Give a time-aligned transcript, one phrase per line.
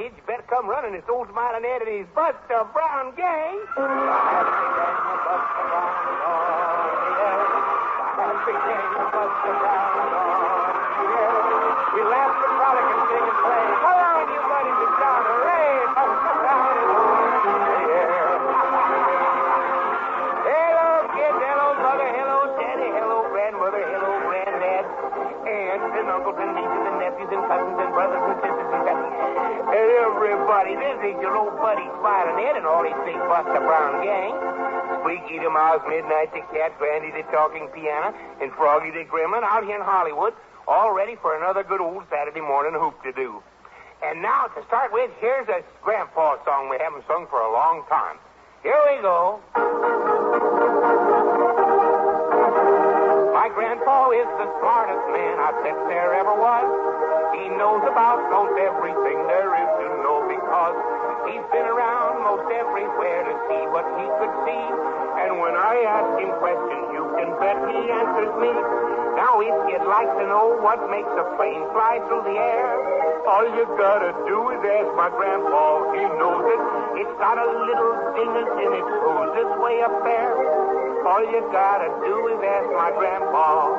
[0.00, 0.94] kids, you better come running.
[0.96, 3.60] It's old Smiling Ed and his Buster Brown gang.
[3.76, 6.40] The happy gang of Buster Brown is on
[7.04, 7.44] the air.
[8.00, 11.36] The happy gang of Buster Brown is on the air.
[11.92, 14.09] We laugh and frolic and sing and play.
[30.60, 34.36] This is your old buddy Ed and all his big Buster Brown gang.
[35.00, 38.12] Squeaky the Mouse, Midnight the Cat, Grandy the Talking Piano,
[38.42, 40.34] and Froggy the Gremlin out here in Hollywood,
[40.68, 43.42] all ready for another good old Saturday morning hoop to do.
[44.04, 47.84] And now, to start with, here's a grandpa song we haven't sung for a long
[47.88, 48.20] time.
[48.62, 49.40] Here we go.
[53.32, 56.68] My grandpa is the smartest man I bet there ever was.
[57.40, 59.59] He knows about most everything there is
[62.30, 64.64] around most everywhere to see what he could see.
[65.20, 68.52] And when I ask him questions, you can bet he answers me.
[69.18, 72.70] Now, if you'd like to know what makes a plane fly through the air,
[73.26, 75.92] all you gotta do is ask my grandpa.
[75.92, 76.62] He knows it.
[77.02, 78.92] It's got a little dingus in its
[79.34, 80.32] this way up there.
[81.06, 83.74] All you gotta do is ask my grandpa.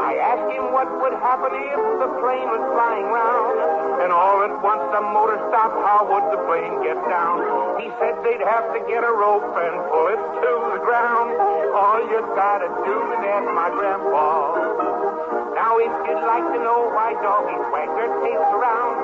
[0.00, 3.79] I asked him what would happen if the plane was flying round.
[4.00, 7.36] And all at once the motor stopped, how would the plane get down?
[7.76, 11.36] He said they'd have to get a rope and pull it to the ground.
[11.76, 14.56] All you gotta do is ask my grandpa.
[15.52, 18.96] Now if you'd like to know why doggies wag their tails around,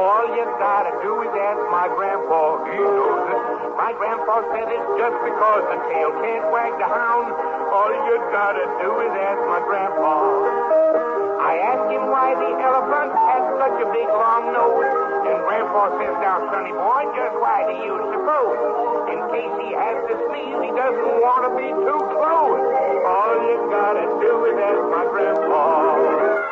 [0.00, 2.64] all you gotta do is ask my grandpa.
[2.72, 3.40] He knows it.
[3.76, 7.36] My grandpa said it's just because the tail can't wag the hound.
[7.68, 11.07] All you gotta do is ask my grandpa.
[11.48, 14.84] I asked him why the elephant had such a big long nose.
[15.32, 18.60] And grandpa says, now, sonny boy, just why do you suppose?
[19.08, 22.60] In case he has to sneeze, he doesn't want to be too close.
[23.00, 25.96] All you gotta do is ask my grandpa.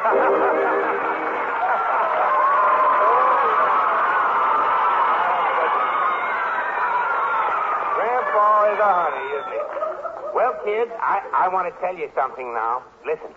[8.00, 9.60] Grandpa is a honey, isn't he?
[10.32, 12.81] Well, kids, I, I want to tell you something now.
[13.04, 13.28] Listen,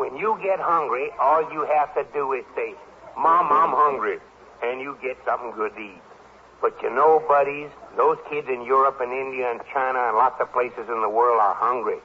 [0.00, 2.72] when you get hungry, all you have to do is say,
[3.18, 4.18] Mom, I'm hungry,
[4.62, 6.02] and you get something good to eat.
[6.62, 7.68] But you know, buddies,
[7.98, 11.38] those kids in Europe and India and China and lots of places in the world
[11.38, 11.98] are hungry.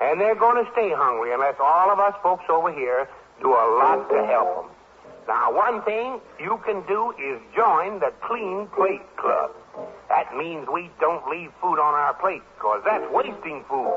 [0.00, 3.08] And they're going to stay hungry unless all of us folks over here
[3.42, 4.70] do a lot to help them.
[5.26, 9.50] Now, one thing you can do is join the Clean Plate Club.
[10.08, 13.90] That means we don't leave food on our plate, because that's wasting food.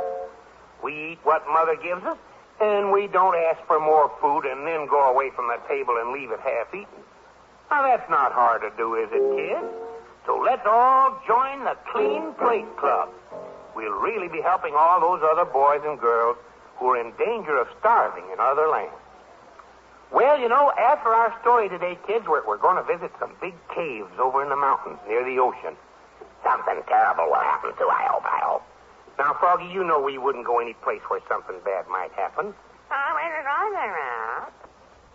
[0.81, 2.17] We eat what Mother gives us,
[2.59, 6.11] and we don't ask for more food and then go away from the table and
[6.11, 7.03] leave it half eaten.
[7.69, 9.67] Now, that's not hard to do, is it, kids?
[10.25, 13.09] So let's all join the Clean Plate Club.
[13.75, 16.37] We'll really be helping all those other boys and girls
[16.77, 18.93] who are in danger of starving in other lands.
[20.11, 23.53] Well, you know, after our story today, kids, we're, we're going to visit some big
[23.75, 25.75] caves over in the mountains near the ocean.
[26.43, 28.63] Something terrible will happen, too, I hope, I hope.
[29.17, 32.53] Now, Froggy, you know we wouldn't go any place where something bad might happen.
[32.91, 34.51] Oh, it is all around.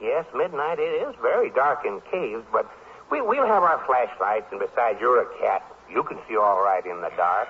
[0.01, 2.67] Yes, midnight it is very dark in caves, but
[3.11, 5.63] we, we'll have our flashlights, and besides, you're a cat.
[5.89, 7.49] You can see all right in the dark.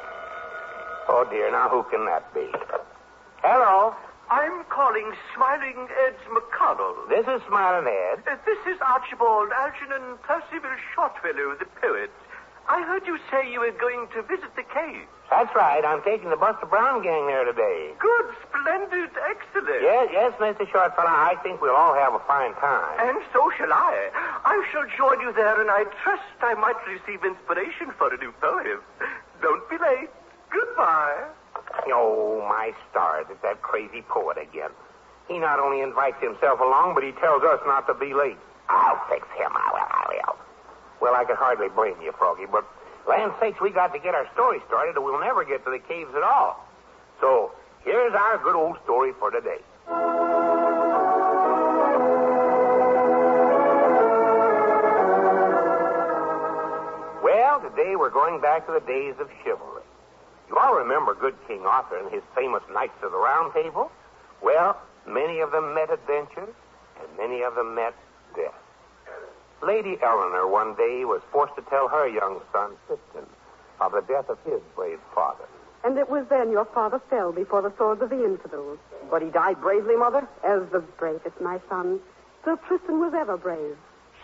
[1.09, 2.47] Oh, dear, now who can that be?
[3.43, 3.95] Hello.
[4.31, 7.09] I'm calling Smiling Ed McConnell.
[7.09, 8.23] This is Smiling Ed.
[8.25, 12.11] Uh, this is Archibald Algernon Percival Shortfellow, the poet.
[12.69, 15.05] I heard you say you were going to visit the cave.
[15.33, 15.81] That's right.
[15.81, 17.97] I'm taking the Buster Brown gang there today.
[17.99, 19.81] Good, splendid, excellent.
[19.81, 20.69] Yes, yes, Mr.
[20.69, 21.09] Shortfellow.
[21.09, 23.01] I think we'll all have a fine time.
[23.01, 24.13] And so shall I.
[24.45, 28.31] I shall join you there, and I trust I might receive inspiration for a new
[28.45, 28.85] poem.
[29.41, 30.13] Don't be late.
[30.53, 31.25] Goodbye.
[31.89, 33.25] Oh, my stars.
[33.31, 34.71] It's that crazy poet again.
[35.29, 38.37] He not only invites himself along, but he tells us not to be late.
[38.69, 39.49] I'll fix him.
[39.57, 39.89] I will.
[39.89, 40.37] I will.
[41.01, 42.69] Well, I could hardly blame you, Froggy, but
[43.09, 45.79] land sakes, we got to get our story started, or we'll never get to the
[45.79, 46.65] caves at all.
[47.21, 47.53] So,
[47.85, 49.59] here's our good old story for today.
[57.23, 59.83] Well, today we're going back to the days of chivalry.
[60.49, 63.91] You all remember good King Arthur and his famous Knights of the Round Table?
[64.43, 64.77] Well,
[65.07, 66.55] many of them met adventures,
[67.01, 67.95] and many of them met.
[69.63, 73.29] Lady Eleanor one day was forced to tell her young son, Tristan,
[73.81, 75.45] of the death of his brave father.
[75.85, 78.79] And it was then your father fell before the swords of the infidels.
[79.11, 80.27] But he died bravely, Mother?
[80.45, 82.01] As the bravest, my son.
[82.45, 83.77] Sir Tristan was ever brave.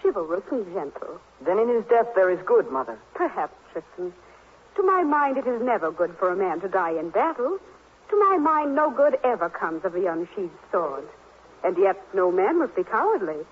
[0.02, 1.20] chivalrous and gentle.
[1.40, 2.98] Then in his death there is good, Mother.
[3.14, 4.12] Perhaps, Tristan.
[4.76, 7.58] To my mind, it is never good for a man to die in battle.
[8.10, 11.04] To my mind, no good ever comes of the unsheathed sword.
[11.64, 13.44] And yet, no man must be cowardly.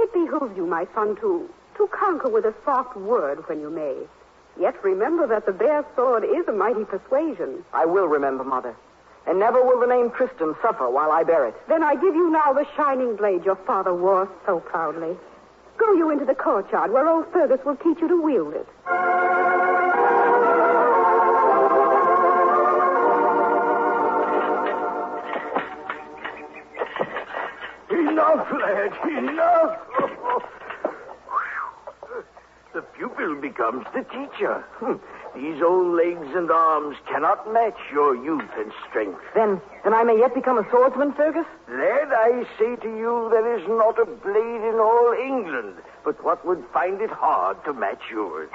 [0.00, 3.94] It behooves you, my son, to, to conquer with a soft word when you may.
[4.58, 7.64] Yet remember that the bare sword is a mighty persuasion.
[7.72, 8.74] I will remember, Mother.
[9.26, 11.54] And never will the name Tristan suffer while I bear it.
[11.68, 15.16] Then I give you now the shining blade your father wore so proudly.
[15.76, 19.29] Go you into the courtyard where old Fergus will teach you to wield it.
[29.18, 29.78] Enough.
[32.72, 34.64] The pupil becomes the teacher.
[34.78, 34.94] Hmm.
[35.34, 39.20] These old legs and arms cannot match your youth and strength.
[39.34, 41.46] Then, then I may yet become a swordsman, Fergus?
[41.68, 46.44] Lad, I say to you, there is not a blade in all England but what
[46.46, 48.48] would find it hard to match yours.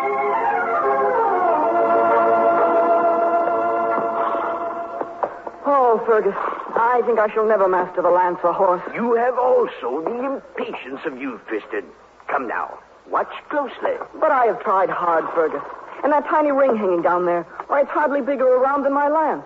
[5.67, 6.35] Oh, Fergus,
[6.75, 8.81] I think I shall never master the lance or horse.
[8.94, 11.86] You have also the impatience of youth, Tristan.
[12.27, 12.77] Come now,
[13.10, 13.95] watch closely.
[14.19, 15.63] But I have tried hard, Fergus.
[16.04, 19.45] And that tiny ring hanging down there, why, it's hardly bigger around than my lance.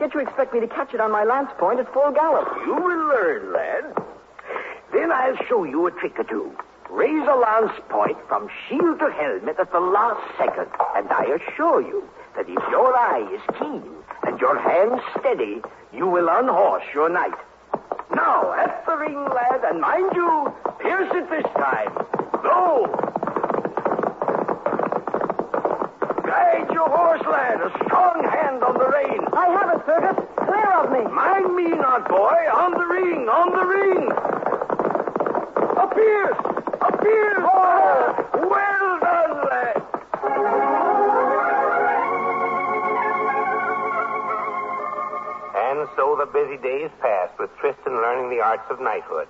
[0.00, 2.48] Yet you expect me to catch it on my lance point at full gallop.
[2.64, 4.02] You will learn, lad.
[4.90, 6.56] Then I'll show you a trick or two.
[6.88, 10.66] Raise a lance point from shield to helmet at the last second,
[10.96, 14.00] and I assure you that if your eye is keen
[14.40, 15.60] your hand steady,
[15.92, 17.34] you will unhorse your knight.
[18.14, 21.92] Now, at the ring, lad, and mind you, pierce it this time.
[22.42, 22.86] Go!
[26.24, 27.60] Guide your horse, lad.
[27.60, 29.28] A strong hand on the rein.
[29.32, 30.16] I have it, Fergus.
[30.36, 31.04] Clear of me.
[31.12, 32.38] Mind me not, boy.
[32.54, 34.10] On the ring, on the ring.
[35.76, 36.38] A pierce!
[36.80, 37.44] A pierce!
[37.44, 38.14] Oh,
[38.48, 39.09] well done,
[46.20, 49.26] the busy days passed with Tristan learning the arts of knighthood.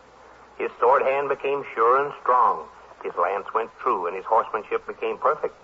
[0.58, 2.66] His sword hand became sure and strong.
[3.04, 5.54] His lance went true, and his horsemanship became perfect.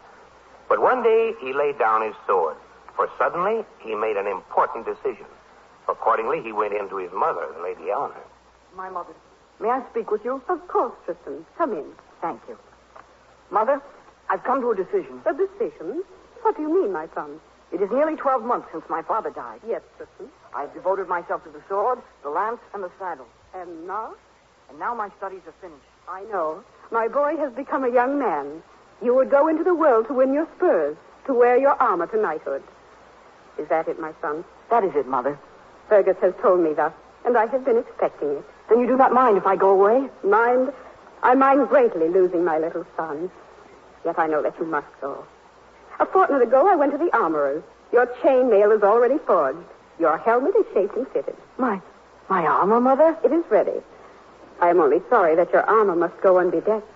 [0.69, 2.57] But one day he laid down his sword,
[2.95, 5.27] for suddenly he made an important decision.
[5.89, 8.23] Accordingly, he went in to his mother, Lady Eleanor.
[8.77, 9.15] My mother.
[9.59, 10.41] May I speak with you?
[10.49, 11.45] Of course, Tristan.
[11.59, 11.87] Come in.
[12.23, 12.57] Thank you.
[13.51, 13.83] Mother,
[14.31, 15.23] I've come to a decision.
[15.27, 16.05] A decision?
[16.43, 17.41] What do you mean, my son?
[17.73, 19.61] It is nearly 12 months since my father died.
[19.67, 20.31] Yes, Tristan.
[20.57, 23.27] I've devoted myself to the sword, the lance, and the saddle.
[23.55, 24.15] And now?
[24.71, 25.85] And now my studies are finished.
[26.09, 26.65] I know.
[26.91, 28.63] My boy has become a young man.
[29.03, 32.17] You would go into the world to win your spurs, to wear your armor to
[32.17, 32.63] knighthood.
[33.59, 34.45] Is that it, my son?
[34.71, 35.39] That is it, Mother.
[35.91, 36.93] Fergus has told me thus,
[37.27, 38.45] and I have been expecting it.
[38.71, 40.09] Then you do not mind if I go away?
[40.25, 40.73] Mind?
[41.23, 43.31] I mind greatly losing my little son.
[44.07, 45.23] Yet I know that you must go.
[46.01, 47.63] A fortnight ago, I went to the armorer's.
[47.93, 49.59] Your chain mail is already forged.
[49.99, 51.37] Your helmet is shaped and fitted.
[51.59, 51.81] My,
[52.29, 53.17] my armor, Mother?
[53.25, 53.81] It is ready.
[54.61, 56.87] I am only sorry that your armor must go unbedecked.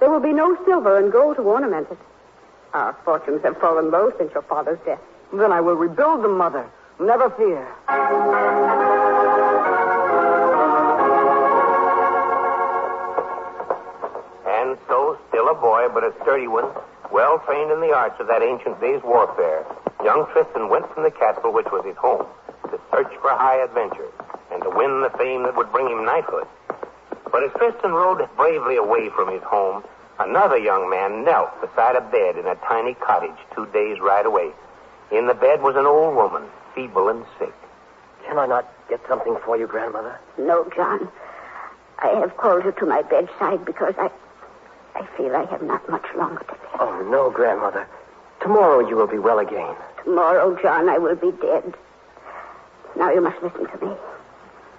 [0.00, 1.98] There will be no silver and gold to ornament it.
[2.72, 5.00] Our fortunes have fallen low since your father's death.
[5.32, 6.68] Then I will rebuild them, Mother.
[7.00, 8.85] Never fear.
[15.46, 16.66] Still a boy, but a sturdy one,
[17.12, 19.64] well trained in the arts of that ancient day's warfare,
[20.02, 22.26] young Tristan went from the castle which was his home
[22.70, 24.10] to search for high adventure
[24.50, 26.46] and to win the fame that would bring him knighthood.
[27.30, 29.84] But as Tristan rode bravely away from his home,
[30.18, 34.50] another young man knelt beside a bed in a tiny cottage two days' ride away.
[35.12, 36.42] In the bed was an old woman,
[36.74, 37.54] feeble and sick.
[38.26, 40.18] Can I not get something for you, Grandmother?
[40.38, 41.08] No, John.
[41.98, 44.10] I have called you to my bedside because I I
[45.16, 46.80] feel I have not much longer to live.
[46.80, 47.86] Oh, no, Grandmother.
[48.40, 49.74] Tomorrow you will be well again.
[50.04, 51.74] Tomorrow, John, I will be dead.
[52.96, 53.92] Now you must listen to me.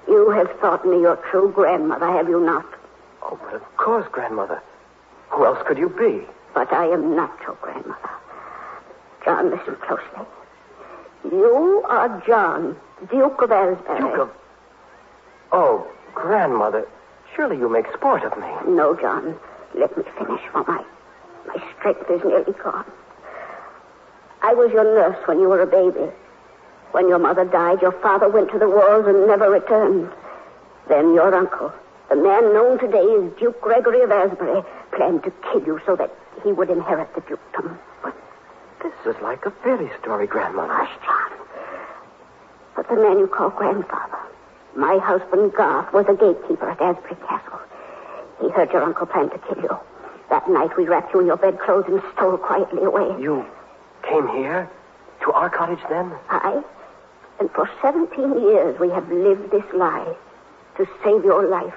[0.07, 2.65] You have thought me your true grandmother, have you not?
[3.22, 4.62] Oh, but of course, Grandmother.
[5.29, 6.22] Who else could you be?
[6.53, 8.10] But I am not your grandmother.
[9.25, 10.25] John, listen closely.
[11.25, 12.77] You are John,
[13.12, 14.00] Duke of Aylesbury.
[14.00, 14.31] Duke of...
[15.51, 16.88] Oh, Grandmother,
[17.36, 18.48] surely you make sport of me.
[18.74, 19.38] No, John.
[19.75, 20.83] Let me finish, for my,
[21.47, 22.86] my strength is nearly gone.
[24.41, 26.12] I was your nurse when you were a baby.
[26.91, 30.09] When your mother died, your father went to the wars and never returned.
[30.88, 31.74] Then your uncle,
[32.09, 34.63] the man known today as Duke Gregory of Asbury,
[34.95, 36.12] planned to kill you so that
[36.43, 37.77] he would inherit the dukedom.
[38.03, 38.15] But
[38.81, 40.74] this is like a fairy story, Grandmother.
[40.74, 41.31] Hush, John.
[42.75, 44.19] But the man you call grandfather,
[44.75, 47.59] my husband Garth, was a gatekeeper at Asbury Castle.
[48.41, 49.77] He heard your uncle planned to kill you.
[50.29, 53.22] That night we wrapped you in your bedclothes and stole quietly away.
[53.22, 53.46] You
[54.03, 54.70] came here?
[55.22, 56.13] To our cottage then?
[56.29, 56.62] I?
[57.39, 60.15] And for 17 years we have lived this lie
[60.77, 61.74] to save your life.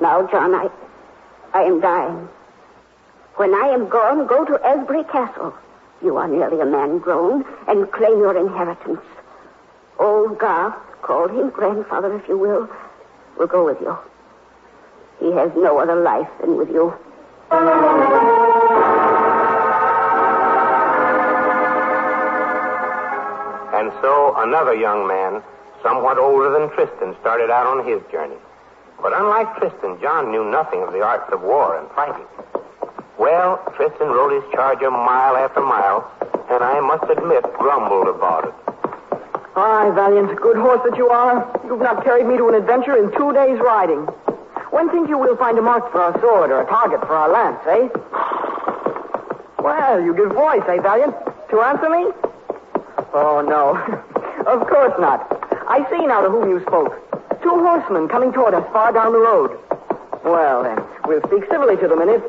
[0.00, 0.68] Now, John, I,
[1.54, 2.28] I am dying.
[3.36, 5.54] When I am gone, go to Asbury Castle.
[6.02, 9.00] You are nearly a man grown, and claim your inheritance.
[9.98, 12.68] Old Garth, call him grandfather if you will,
[13.38, 13.96] will go with you.
[15.20, 16.94] He has no other life than with you.
[23.74, 25.42] And so another young man,
[25.82, 28.36] somewhat older than Tristan, started out on his journey.
[29.00, 32.26] But unlike Tristan, John knew nothing of the arts of war and fighting.
[33.18, 36.10] Well, Tristan rode his charger mile after mile,
[36.50, 38.54] and I must admit, grumbled about it.
[39.56, 41.48] Aye, valiant, good horse that you are.
[41.64, 44.06] You've not carried me to an adventure in two days' riding.
[44.70, 47.30] When think you we'll find a mark for our sword or a target for our
[47.30, 47.88] lance, eh?
[49.62, 51.14] Well, you give voice, eh, Valiant?
[51.50, 52.10] To answer me?
[53.14, 53.78] Oh, no.
[54.46, 55.26] of course not.
[55.68, 56.94] I see now to whom you spoke.
[57.42, 59.58] Two horsemen coming toward us far down the road.
[60.24, 62.22] Well, then, we'll speak civilly to them, and if...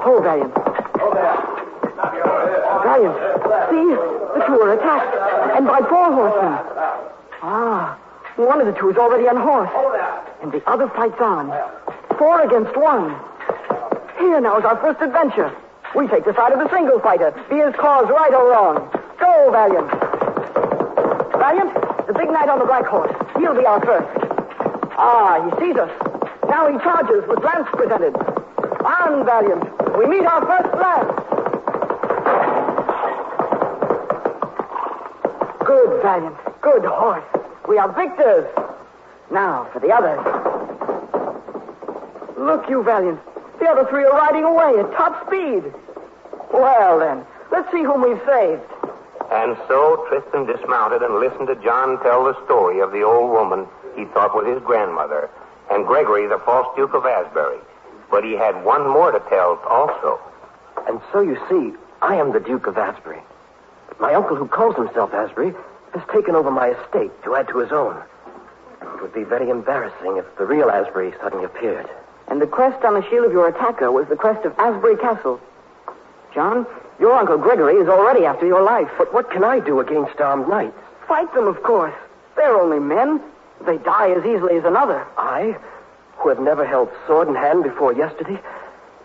[0.00, 0.52] Oh, Valiant.
[1.00, 1.58] Oh, there.
[2.80, 3.16] Valiant,
[3.68, 3.88] see?
[4.38, 5.56] The two are attacked.
[5.56, 6.54] And by four horsemen.
[7.42, 7.98] Ah,
[8.36, 10.27] one of the two is already unhorsed.
[10.42, 11.50] And the other fights on.
[12.16, 13.10] Four against one.
[14.18, 15.54] Here now is our first adventure.
[15.94, 18.90] We take the side of the single fighter, be his cause right or wrong.
[19.18, 19.88] Go, Valiant.
[21.32, 21.74] Valiant,
[22.06, 23.14] the big knight on the black horse.
[23.38, 24.08] He'll be our first.
[24.96, 25.90] Ah, he sees us.
[26.48, 28.14] Now he charges with lance presented.
[28.84, 29.64] On, Valiant.
[29.98, 31.12] We meet our first lance.
[35.64, 36.36] Good, Valiant.
[36.60, 37.24] Good horse.
[37.68, 38.46] We are victors.
[39.30, 40.24] Now for the others.
[42.38, 43.20] Look, you Valiant.
[43.58, 45.72] The other three are riding away at top speed.
[46.52, 48.62] Well, then, let's see whom we've saved.
[49.30, 53.66] And so Tristan dismounted and listened to John tell the story of the old woman
[53.96, 55.28] he thought was his grandmother,
[55.70, 57.58] and Gregory, the false Duke of Asbury.
[58.10, 60.20] But he had one more to tell also.
[60.86, 63.20] And so you see, I am the Duke of Asbury.
[64.00, 65.52] My uncle, who calls himself Asbury,
[65.92, 68.00] has taken over my estate to add to his own.
[68.98, 71.88] It would be very embarrassing if the real Asbury suddenly appeared.
[72.26, 75.40] And the crest on the shield of your attacker was the crest of Asbury Castle.
[76.34, 76.66] John,
[76.98, 78.90] your Uncle Gregory is already after your life.
[78.98, 80.76] But what can I do against armed knights?
[81.06, 81.94] Fight them, of course.
[82.34, 83.22] They're only men.
[83.64, 85.06] They die as easily as another.
[85.16, 85.56] I,
[86.16, 88.40] who have never held sword in hand before yesterday?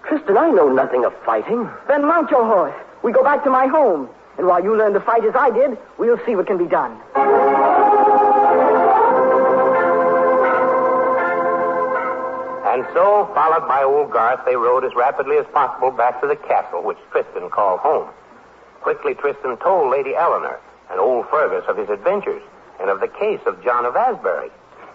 [0.08, 1.70] Tristan, I know nothing of fighting.
[1.88, 2.74] Then mount your horse.
[3.04, 4.10] We go back to my home.
[4.40, 7.00] And while you learn to fight as I did, we'll see what can be done.
[12.84, 16.36] And so, followed by old Garth, they rode as rapidly as possible back to the
[16.36, 18.10] castle, which Tristan called home.
[18.82, 20.60] Quickly, Tristan told Lady Eleanor
[20.92, 22.44] and old Fergus of his adventures
[22.82, 24.50] and of the case of John of Asbury.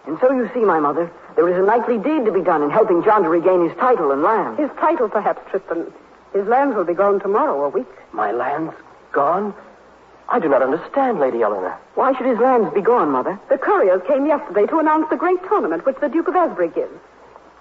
[0.06, 2.68] And so you see, my mother, there is a knightly deed to be done in
[2.68, 4.60] helping John to regain his title and lands.
[4.60, 5.90] His title, perhaps, Tristan.
[6.34, 7.88] His lands will be gone tomorrow, a week.
[8.12, 8.74] My lands
[9.12, 9.54] gone?
[10.28, 11.78] I do not understand, Lady Eleanor.
[11.94, 13.40] Why should his lands be gone, mother?
[13.48, 16.92] The couriers came yesterday to announce the great tournament which the Duke of Asbury gives.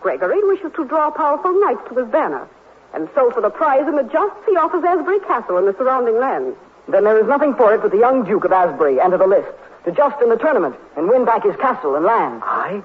[0.01, 2.47] Gregory wishes to draw powerful knights to his banner.
[2.93, 6.17] And so, for the prize and the jousts, he offers Asbury Castle and the surrounding
[6.19, 6.57] lands.
[6.87, 9.51] Then there is nothing for it but the young Duke of Asbury enter the lists
[9.85, 12.41] to just in the tournament and win back his castle and land.
[12.43, 12.81] I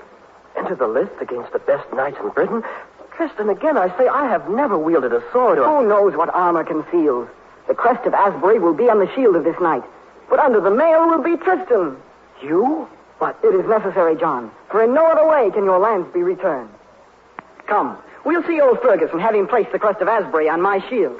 [0.56, 2.62] enter the list against the best knights in Britain?
[3.16, 5.64] Tristan, again, I say I have never wielded a sword or.
[5.64, 7.28] Who knows what armor conceals?
[7.68, 9.84] The crest of Asbury will be on the shield of this knight,
[10.28, 11.96] but under the mail will be Tristan.
[12.42, 12.88] You?
[13.20, 16.70] But it is necessary, John, for in no other way can your lands be returned.
[17.72, 20.78] Come, we'll see old Fergus and have him place the crest of Asbury on my
[20.90, 21.18] shield.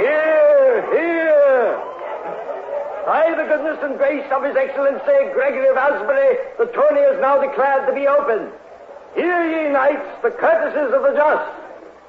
[0.00, 1.76] Here, here.
[3.04, 7.38] By the goodness and grace of His Excellency Gregory of Asbury, the tourney is now
[7.38, 8.50] declared to be open.
[9.14, 11.61] Hear ye, knights, the courtesies of the just.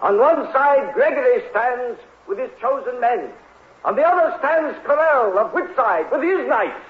[0.04, 3.30] On one side, Gregory stands with his chosen men.
[3.86, 6.84] On the other stands Corell of Whitside with his knights.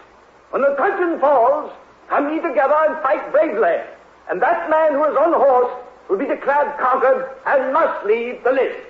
[0.50, 1.72] When the curtain falls,
[2.10, 3.78] come ye together and fight bravely.
[4.32, 5.78] And that man who is unhorsed
[6.10, 8.82] will be declared conquered and must leave the list.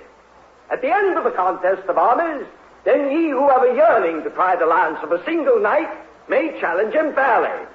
[0.70, 2.46] At the end of the contest of armies,
[2.84, 5.90] then ye who have a yearning to try the lance of a single knight
[6.30, 7.66] may challenge him fairly.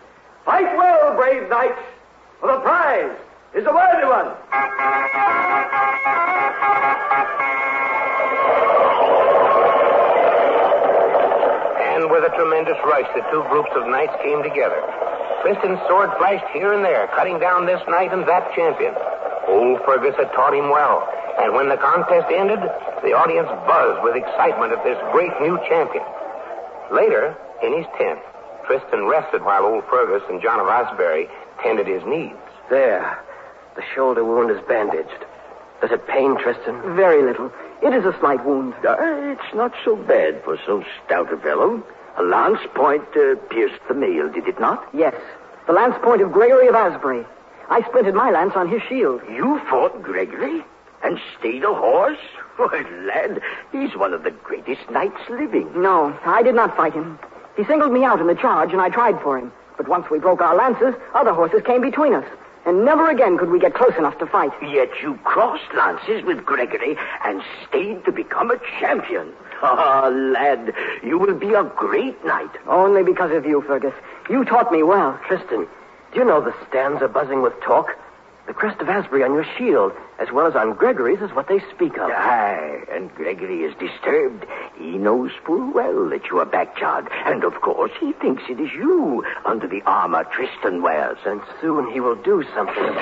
[0.45, 1.81] Fight well, brave knights,
[2.39, 3.15] for the prize
[3.55, 4.29] is a worthy one.
[11.81, 14.79] And with a tremendous rush, the two groups of knights came together.
[15.41, 18.93] Tristan's sword flashed here and there, cutting down this knight and that champion.
[19.47, 21.09] Old Fergus had taught him well,
[21.41, 22.59] and when the contest ended,
[23.01, 26.05] the audience buzzed with excitement at this great new champion.
[26.91, 28.19] Later, in his tent,
[28.67, 31.27] Tristan rested while old Fergus and John of Asbury
[31.63, 32.37] tended his needs.
[32.69, 33.17] There.
[33.75, 35.25] The shoulder wound is bandaged.
[35.81, 36.95] Does it pain, Tristan?
[36.95, 37.51] Very little.
[37.81, 38.73] It is a slight wound.
[38.85, 41.81] Uh, it's not so bad for so stout a fellow.
[42.17, 44.85] A lance point uh, pierced the mail, did it not?
[44.93, 45.15] Yes.
[45.67, 47.25] The lance point of Gregory of Asbury.
[47.69, 49.21] I splintered my lance on his shield.
[49.29, 50.63] You fought Gregory?
[51.01, 52.17] And stayed a horse?
[52.57, 55.81] Why, lad, he's one of the greatest knights living.
[55.81, 57.17] No, I did not fight him.
[57.55, 59.53] He singled me out in the charge, and I tried for him.
[59.77, 62.25] But once we broke our lances, other horses came between us.
[62.65, 64.51] And never again could we get close enough to fight.
[64.61, 69.33] Yet you crossed lances with Gregory and stayed to become a champion.
[69.61, 70.73] Ah, lad,
[71.03, 72.49] you will be a great knight.
[72.65, 73.93] Only because of you, Fergus.
[74.29, 75.19] You taught me well.
[75.27, 75.67] Tristan,
[76.13, 77.89] do you know the stands are buzzing with talk?
[78.49, 81.59] The crest of Asbury on your shield, as well as on Gregory's, is what they
[81.69, 82.09] speak of.
[82.09, 84.43] Aye, and Gregory is disturbed.
[84.75, 87.11] He knows full well that you are backcharred.
[87.27, 91.19] And of course, he thinks it is you under the armor Tristan wears.
[91.27, 92.95] And soon he will do something.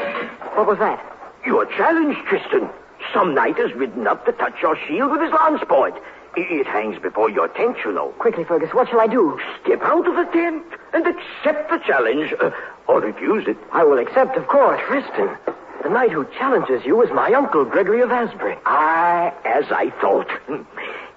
[0.56, 1.00] What was that?
[1.46, 2.70] You are challenged, Tristan.
[3.14, 5.96] Some knight has ridden up to touch your shield with his lance point.
[6.36, 8.10] It hangs before your tent, you know.
[8.20, 9.40] Quickly, Fergus, what shall I do?
[9.64, 12.52] Step out of the tent and accept the challenge, uh,
[12.88, 13.58] or refuse it.
[13.72, 14.82] I will accept, of course.
[14.88, 15.38] Tristan,
[15.84, 18.58] the knight who challenges you is my uncle, Gregory of Asbury.
[18.66, 20.30] Ah, as I thought.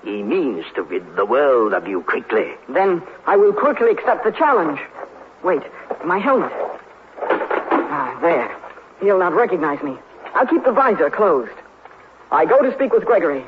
[0.02, 2.52] He means to rid the world of you quickly.
[2.70, 4.80] Then I will quickly accept the challenge.
[5.44, 5.60] Wait,
[6.06, 6.50] my helmet.
[7.20, 8.50] Ah, there.
[9.02, 9.98] He'll not recognize me.
[10.34, 11.52] I'll keep the visor closed.
[12.32, 13.44] I go to speak with Gregory.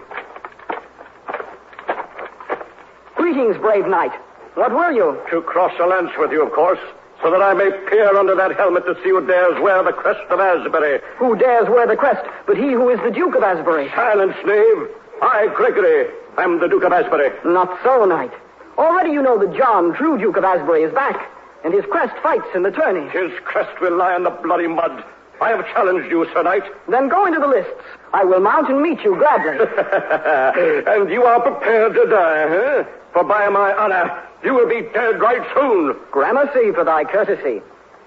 [3.14, 4.12] Greetings, brave knight.
[4.54, 5.18] What were you?
[5.30, 6.80] To cross a lance with you, of course,
[7.22, 10.20] so that I may peer under that helmet to see who dares wear the crest
[10.28, 11.00] of Asbury.
[11.18, 13.88] Who dares wear the crest but he who is the Duke of Asbury?
[13.94, 14.88] Silence, knave.
[15.22, 17.30] I, Gregory, am the Duke of Asbury.
[17.44, 18.32] Not so, knight.
[18.76, 21.30] Already you know that John, true Duke of Asbury, is back,
[21.64, 23.08] and his crest fights in the tourney.
[23.10, 25.04] His crest will lie in the bloody mud.
[25.40, 26.64] I have challenged you, Sir Knight.
[26.88, 27.72] Then go into the lists.
[28.12, 29.58] I will mount and meet you gladly.
[30.86, 32.84] and you are prepared to die, huh?
[33.12, 35.96] For by my honor, you will be dead right soon.
[36.10, 37.62] Gramercy for thy courtesy.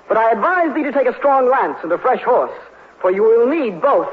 [0.08, 2.54] But I advise thee to take a strong lance and a fresh horse,
[3.02, 4.08] for you will need both.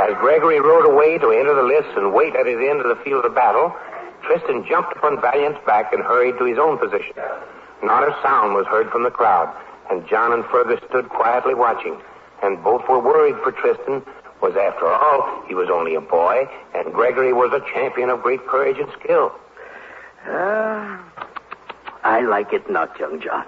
[0.00, 3.02] As Gregory rode away to enter the lists and wait at his end of the
[3.02, 3.74] field of battle,
[4.22, 7.14] Tristan jumped upon Valiant's back and hurried to his own position.
[7.82, 9.52] Not a sound was heard from the crowd,
[9.90, 12.00] and John and Fergus stood quietly watching,
[12.42, 14.02] and both were worried for Tristan,
[14.40, 18.46] was after all, he was only a boy, and Gregory was a champion of great
[18.46, 19.32] courage and skill.
[20.26, 21.02] Ah,
[22.04, 23.44] I like it not, young John.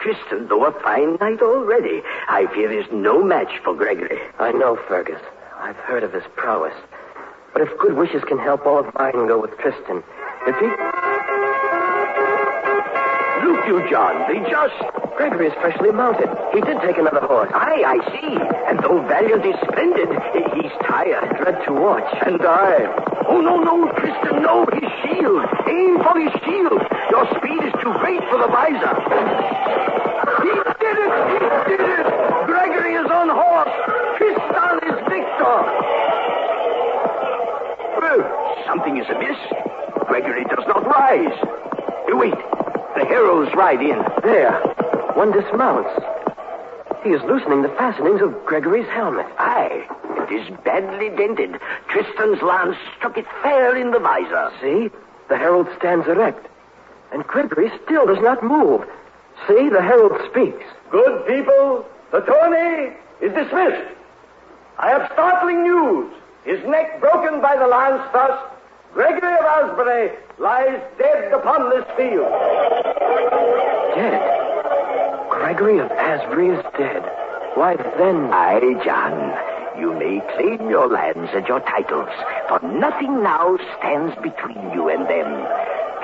[0.00, 4.18] Tristan, though a fine knight already, I fear is no match for Gregory.
[4.38, 5.20] I know, Fergus.
[5.60, 6.74] I've heard of his prowess.
[7.52, 10.02] But if good wishes can help, all of mine go with Tristan.
[10.46, 11.11] If he.
[13.66, 14.74] You, John, they just...
[15.16, 16.26] Gregory is freshly mounted.
[16.52, 17.50] He did take another horse.
[17.54, 18.34] Aye, I see.
[18.66, 20.08] And though Valiant is splendid,
[20.58, 21.36] he's tired.
[21.38, 22.08] Dread to watch.
[22.26, 22.90] And I.
[23.28, 25.46] Oh, no, no, Tristan, no, his shield.
[25.70, 26.80] Aim for his shield.
[27.14, 28.94] Your speed is too great for the visor.
[30.42, 30.50] He
[30.82, 31.12] did it!
[31.30, 32.06] He did it!
[32.50, 33.74] Gregory is on horse.
[34.18, 35.58] Tristan is victor.
[38.10, 39.38] Oh, something is amiss.
[40.08, 41.36] Gregory does not rise.
[42.08, 42.61] You wait.
[42.94, 43.98] The heralds ride in.
[44.22, 44.52] There.
[45.14, 45.90] One dismounts.
[47.02, 49.26] He is loosening the fastenings of Gregory's helmet.
[49.38, 49.86] Aye.
[50.28, 51.58] It is badly dented.
[51.88, 54.52] Tristan's lance struck it fair in the visor.
[54.60, 54.90] See?
[55.28, 56.46] The herald stands erect.
[57.12, 58.82] And Gregory still does not move.
[59.48, 59.68] See?
[59.68, 60.64] The herald speaks.
[60.90, 63.88] Good people, the tourney is dismissed.
[64.78, 66.12] I have startling news.
[66.44, 68.51] His neck broken by the lance thrust.
[68.94, 72.30] Gregory of Asbury lies dead upon this field.
[73.96, 74.20] Dead?
[75.30, 77.02] Gregory of Asbury is dead.
[77.54, 78.30] Why, then.
[78.32, 79.32] Aye, John.
[79.80, 82.10] You may claim your lands and your titles,
[82.48, 85.46] for nothing now stands between you and them.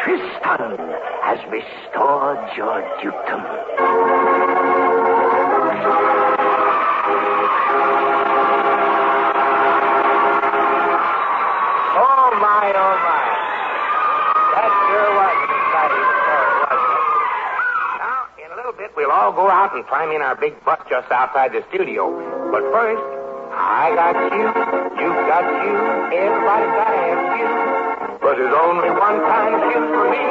[0.03, 0.79] Tristan
[1.23, 3.45] has restored your dukedom.
[19.19, 22.07] All go out and climb in our big bus just outside the studio.
[22.55, 23.03] But first,
[23.51, 24.47] I got you,
[24.95, 25.75] you got you,
[26.15, 27.49] everybody's got to have you.
[28.23, 30.23] But there's only one kind of shoes for me.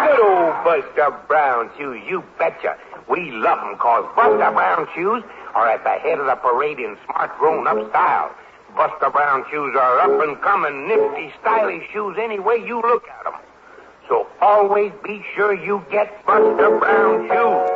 [0.00, 1.70] Good old Buster Brown.
[1.76, 2.76] Shoes, you betcha.
[3.08, 5.22] We love 'em 'cause Buster Brown shoes
[5.54, 8.30] are at the head of the parade in smart grown-up style.
[8.76, 13.26] Buster Brown shoes are up and coming, nifty, stylish shoes any way you look at
[13.26, 13.29] 'em.
[14.40, 17.68] Always be sure you get Buster Brown shoes.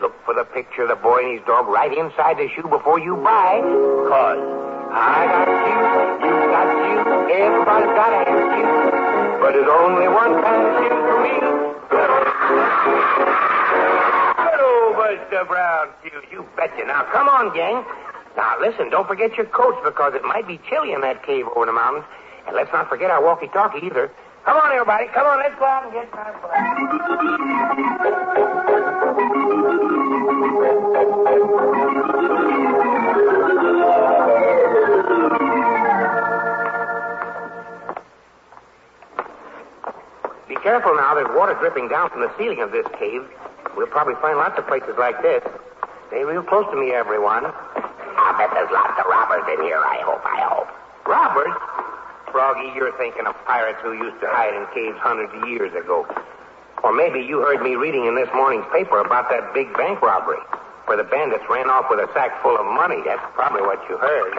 [0.00, 2.98] Look for the picture of the boy and his dog right inside the shoe before
[2.98, 3.60] you buy.
[4.08, 4.40] Cause
[4.88, 5.76] I got you,
[6.24, 7.04] you got you,
[7.36, 8.64] everybody's got have you.
[9.44, 11.36] But there's only one kind of shoe for me.
[11.92, 12.10] Good
[14.64, 16.84] old Buster Brown shoes, you betcha.
[16.88, 17.84] Now come on, gang.
[18.40, 21.66] Now listen, don't forget your coats because it might be chilly in that cave over
[21.66, 22.08] the mountains.
[22.46, 24.10] And let's not forget our walkie-talkie either.
[24.44, 25.06] Come on, everybody.
[25.08, 26.52] Come on, let's go out and get time for
[40.46, 41.14] Be careful now.
[41.14, 43.22] There's water dripping down from the ceiling of this cave.
[43.76, 45.42] We'll probably find lots of places like this.
[46.08, 47.46] Stay real close to me, everyone.
[47.46, 50.68] I'll bet there's lots of robbers in here, I hope, I hope.
[51.06, 51.73] Robbers?
[52.34, 56.02] Froggy, you're thinking of pirates who used to hide in caves hundreds of years ago.
[56.82, 60.42] Or maybe you heard me reading in this morning's paper about that big bank robbery
[60.90, 62.98] where the bandits ran off with a sack full of money.
[63.06, 64.34] That's probably what you heard.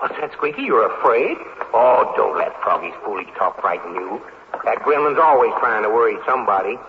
[0.00, 0.62] What's that, Squeaky?
[0.64, 1.36] You're afraid?
[1.76, 4.16] Oh, don't let Froggy's foolish talk frighten you.
[4.64, 6.80] That gremlin's always trying to worry somebody.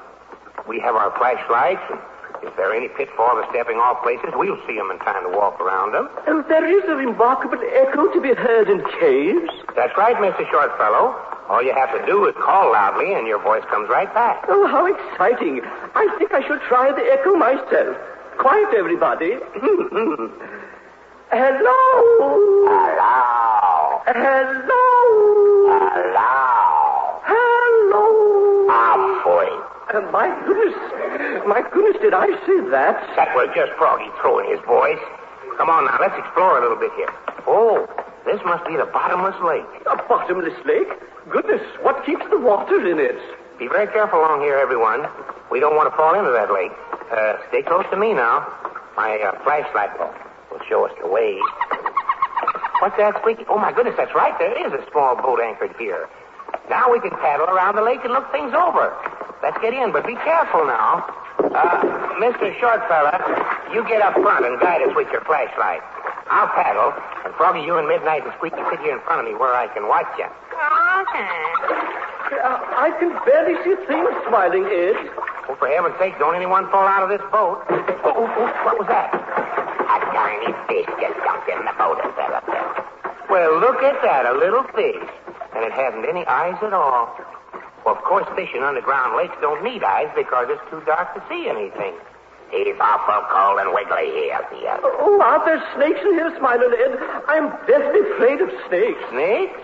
[0.72, 2.00] We have our flashlights, and
[2.44, 5.32] if there are any pitfalls or stepping off places, we'll see them in time to
[5.38, 6.10] walk around them.
[6.28, 9.52] Oh, there is a remarkable echo to be heard in caves.
[9.76, 10.46] That's right, Mr.
[10.50, 11.16] Shortfellow.
[11.50, 14.46] All you have to do is call loudly, and your voice comes right back.
[14.48, 15.62] Oh, how exciting.
[15.96, 17.98] I think I shall try the echo myself.
[18.38, 19.34] Quiet, everybody.
[21.32, 21.78] Hello.
[22.70, 24.02] Hello.
[24.06, 24.86] Hello.
[25.70, 26.30] Hello.
[27.26, 28.68] Hello.
[28.70, 29.50] Ah, boy.
[29.98, 30.99] Uh, my goodness.
[31.48, 32.96] My goodness, did I say that?
[33.20, 35.02] That was just Froggy throwing his voice.
[35.60, 37.12] Come on now, let's explore a little bit here.
[37.44, 37.84] Oh,
[38.24, 39.68] this must be the bottomless lake.
[39.92, 40.88] A bottomless lake?
[41.28, 43.20] Goodness, what keeps the water in it?
[43.60, 45.04] Be very careful along here, everyone.
[45.52, 46.72] We don't want to fall into that lake.
[47.12, 48.48] Uh, stay close to me now.
[48.96, 50.16] My uh, flashlight will,
[50.52, 51.36] will show us the way.
[52.80, 53.44] What's that, Squeaky?
[53.52, 54.32] Oh, my goodness, that's right.
[54.40, 56.08] There is a small boat anchored here.
[56.70, 58.96] Now we can paddle around the lake and look things over.
[59.42, 61.08] Let's get in, but be careful now.
[61.40, 62.52] Uh, Mr.
[62.60, 63.16] Shortfellow,
[63.74, 65.80] you get up front and guide us with your flashlight.
[66.30, 66.94] I'll paddle,
[67.26, 69.68] and Froggy, you and Midnight and Squeaky sit here in front of me where I
[69.74, 70.28] can watch you.
[72.30, 75.00] Uh, I can barely see things, Smiling Ed.
[75.50, 77.64] Oh, for heaven's sake, don't anyone fall out of this boat.
[78.06, 79.10] Oh, oh, oh, what was that?
[79.10, 82.70] A tiny fish just jumped in the boat and fell up there.
[83.32, 85.02] Well, look at that, a little fish.
[85.56, 87.10] And it hasn't any eyes at all.
[87.86, 91.24] Well, of course, fish in underground lakes don't need eyes because it's too dark to
[91.30, 91.96] see anything.
[92.52, 94.82] He's awful cold and wiggly here, dear.
[94.82, 96.98] Oh, aren't there snakes in here, Smiling Ed?
[97.30, 98.98] I'm deathly afraid of snakes.
[99.14, 99.62] Snakes?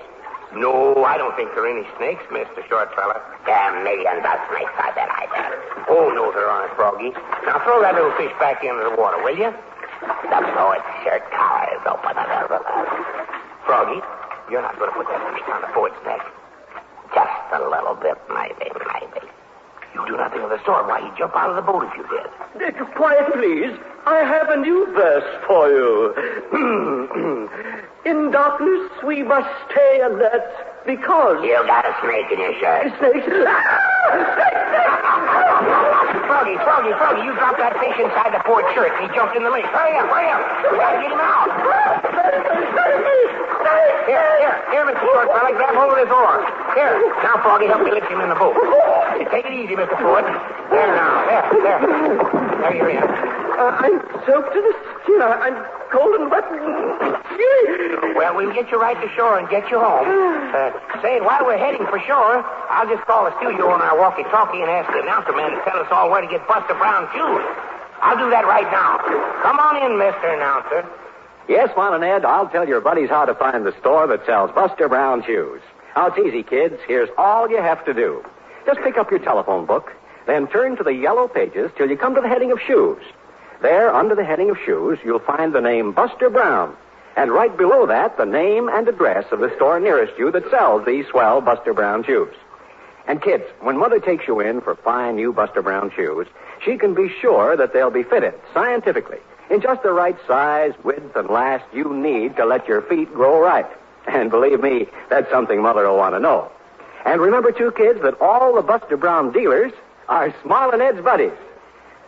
[0.53, 2.61] No, I don't think there are any snakes, Mr.
[2.69, 3.19] Shortfellow.
[3.43, 5.51] There are millions of snakes, I bet, I bet.
[5.89, 7.09] Oh, no, there aren't, Froggy.
[7.43, 9.49] Now throw that little fish back into the water, will you?
[9.99, 12.61] The poet's shirt collar is open a little.
[13.65, 13.99] Froggy,
[14.53, 16.21] you're not going to put that fish on the poet's neck.
[17.55, 19.23] A little bit, maybe, maybe.
[19.95, 20.87] You do nothing of the sort.
[20.91, 22.27] Why, he'd jump out of the boat if you did.
[22.27, 23.71] Uh, quiet, please.
[24.05, 26.11] I have a new verse for you.
[28.05, 30.43] in darkness we must stay alert
[30.85, 32.91] because You got a snake in your shirt.
[32.99, 33.23] snakes.
[36.27, 38.43] Froggy, Froggy, Froggy, you dropped that fish inside the
[38.75, 39.65] shirt and he jumped in the lake.
[39.71, 40.43] Hurry up, hurry up.
[40.69, 41.49] We gotta get him out.
[44.05, 45.01] Here, here, here, Mr
[45.57, 46.64] grab hold of this oar.
[46.75, 48.55] Here, now, Froggy, help me lift him in the boat.
[49.31, 49.95] Take it easy, Mr.
[50.03, 50.23] Ford.
[50.69, 51.79] There now, there, there.
[52.61, 52.99] There you're in.
[52.99, 53.95] Uh, I'm
[54.27, 55.21] soaked to the skin.
[55.23, 55.55] I- I'm
[55.91, 56.43] cold and wet.
[58.15, 60.03] Well, we'll get you right to shore and get you home.
[60.51, 64.59] Uh, say, while we're heading for shore, I'll just call the studio on our walkie-talkie
[64.61, 67.43] and ask the announcer man to tell us all where to get Buster Brown shoes.
[68.01, 68.99] I'll do that right now.
[69.43, 70.27] Come on in, Mr.
[70.35, 70.83] Announcer.
[71.47, 74.51] Yes, Juan and Ed, I'll tell your buddies how to find the store that sells
[74.51, 75.61] Buster Brown shoes.
[75.95, 76.75] Now, it's easy, kids.
[76.87, 78.23] Here's all you have to do.
[78.65, 79.93] Just pick up your telephone book,
[80.27, 83.01] then turn to the yellow pages till you come to the heading of shoes.
[83.61, 86.75] There, under the heading of shoes, you'll find the name Buster Brown.
[87.15, 90.85] And right below that, the name and address of the store nearest you that sells
[90.85, 92.33] these swell Buster Brown shoes.
[93.07, 96.27] And kids, when Mother takes you in for fine new Buster Brown shoes,
[96.63, 101.15] she can be sure that they'll be fitted scientifically in just the right size, width,
[101.15, 103.67] and last you need to let your feet grow right.
[104.07, 106.51] And believe me, that's something Mother will want to know.
[107.05, 109.71] And remember, too, kids, that all the Buster Brown dealers
[110.09, 111.31] are Smiling Ed's buddies.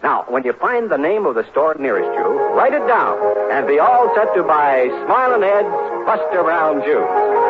[0.04, 3.18] Now, when you find the name of the store nearest you, write it down
[3.52, 7.47] and be all set to buy Smiling Ed's Buster Brown Juice.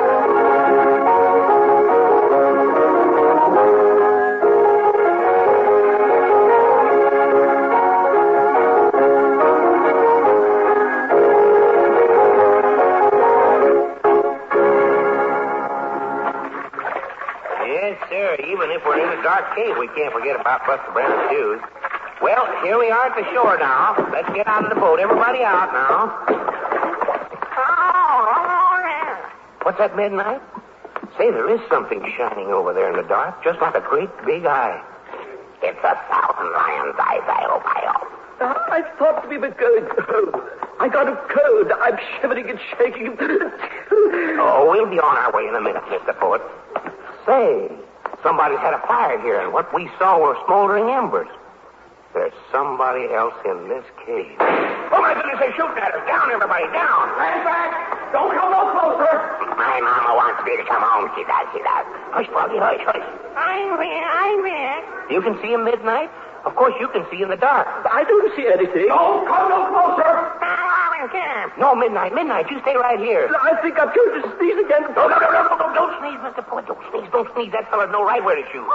[19.55, 21.61] We're in a dark cave, we can't forget about Buster Brown's shoes.
[22.21, 23.95] Well, here we are at the shore now.
[24.11, 24.99] Let's get out of the boat.
[24.99, 26.11] Everybody out now.
[27.59, 29.23] Oh,
[29.63, 30.41] What's that, Midnight?
[31.17, 34.45] Say, there is something shining over there in the dark, just like a great big
[34.45, 34.81] eye.
[35.61, 38.07] It's a thousand lions' eyes, I hope, I hope.
[38.39, 39.89] I thought to be the good.
[40.79, 41.71] I got a cold.
[41.81, 43.17] I'm shivering and shaking.
[44.39, 46.17] Oh, we'll be on our way in a minute, Mr.
[46.19, 46.41] Poet.
[47.25, 47.69] Say,
[48.23, 51.29] somebody's had a fire here, and what we saw were smoldering embers.
[52.13, 54.33] There's somebody else in this cave.
[54.89, 56.01] Oh, my goodness, they're shooting at us.
[56.07, 57.13] Down, everybody, down.
[57.13, 57.69] Stand back.
[58.15, 59.13] Don't come no closer.
[59.53, 61.11] My mama wants me to come home.
[61.13, 61.85] She does, she does.
[62.15, 63.05] Hush, Froggy, hush, hush.
[63.35, 64.79] I'm here, I'm here.
[65.11, 66.09] You can see in midnight?
[66.45, 67.67] Of course, you can see in the dark.
[67.85, 68.87] I don't see anything.
[68.87, 70.07] Don't come no closer.
[71.57, 72.49] No, midnight, midnight.
[72.49, 73.29] You stay right here.
[73.29, 74.81] I think I'm going to sneeze again.
[74.97, 76.41] No, no, no, no, no, no, don't sneeze, Mr.
[76.41, 76.65] Poet.
[76.65, 77.51] Don't sneeze, don't sneeze.
[77.53, 78.65] That fella's no right where to shoot.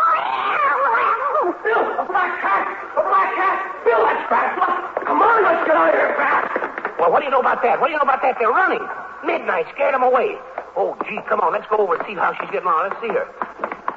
[1.66, 2.62] Bill, a black cat!
[2.94, 3.58] A black cat!
[3.82, 4.54] Bill, that's fast.
[5.02, 6.98] Come on, let's get out of here fast.
[6.98, 7.80] Well, what do you know about that?
[7.82, 8.38] What do you know about that?
[8.38, 8.82] They're running.
[9.26, 10.38] Midnight scared them away.
[10.78, 11.50] Oh, gee, come on.
[11.50, 12.90] Let's go over and see how she's getting on.
[12.90, 13.26] Let's see her.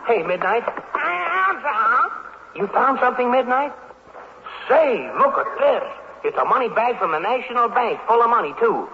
[0.09, 0.65] Hey, Midnight.
[0.97, 1.61] I'm
[2.57, 3.73] You found something, Midnight?
[4.69, 5.85] Say, look at this.
[6.25, 8.89] It's a money bag from the National Bank, full of money, too.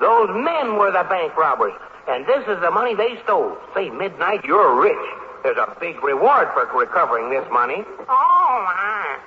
[0.00, 1.74] Those men were the bank robbers,
[2.08, 3.56] and this is the money they stole.
[3.74, 4.96] Say, Midnight, you're rich.
[5.44, 7.84] There's a big reward for recovering this money.
[8.08, 9.18] Oh, my.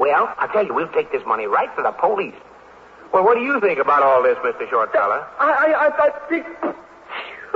[0.00, 2.34] Well, I tell you, we'll take this money right to the police.
[3.12, 4.66] Well, what do you think about all this, Mr.
[4.68, 5.26] Shortfellow?
[5.38, 6.46] I, I, I, I think.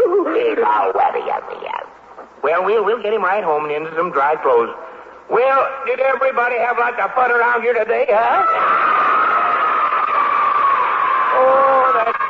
[0.00, 1.86] He's all wetty as he is.
[2.42, 4.74] Well, we'll we'll get him right home and into some dry clothes.
[5.28, 8.99] Well, did everybody have lots of fun around here today, huh?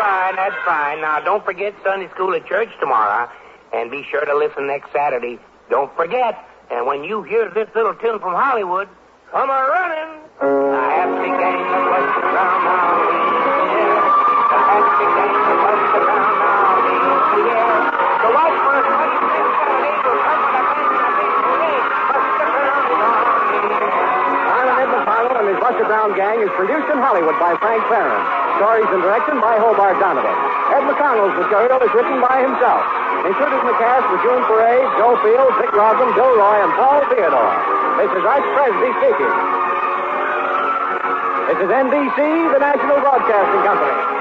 [0.00, 1.00] Fine, that's fine.
[1.02, 3.28] Now, don't forget Sunday school at church tomorrow,
[3.74, 5.38] and be sure to listen next Saturday.
[5.68, 6.40] Don't forget.
[6.70, 8.88] And when you hear this little tune from Hollywood,
[9.30, 10.24] come a running.
[10.40, 13.28] The Buster Brown now is.
[14.40, 17.04] The Buster Brown now is
[17.36, 17.60] here.
[18.24, 21.76] So watch for us Sunday Saturday will come with a bang and a big hooray.
[22.08, 23.20] Buster Brown is on
[23.52, 23.84] here.
[24.48, 28.39] Smiling Ed McFarland and his Buster Brown Gang is produced in Hollywood by Frank Barron.
[28.60, 30.36] Stories and direction by Hobart Donovan.
[30.76, 32.84] Ed McConnell's material is written by himself.
[33.24, 37.00] Included in the cast were June Parade, Joe Field, Dick Rosen, Bill Roy, and Paul
[37.08, 37.56] Theodore.
[37.96, 39.32] This is Arch Presby speaking.
[41.48, 42.20] This is NBC,
[42.52, 44.19] the National Broadcasting Company.